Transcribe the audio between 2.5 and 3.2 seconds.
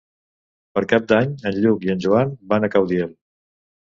van a Caudiel.